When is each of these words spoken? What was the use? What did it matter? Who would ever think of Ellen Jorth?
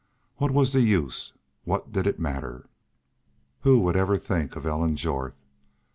What 0.37 0.49
was 0.49 0.73
the 0.73 0.81
use? 0.81 1.33
What 1.63 1.91
did 1.91 2.07
it 2.07 2.17
matter? 2.19 2.67
Who 3.59 3.79
would 3.81 3.95
ever 3.95 4.17
think 4.17 4.55
of 4.55 4.65
Ellen 4.65 4.95
Jorth? 4.95 5.37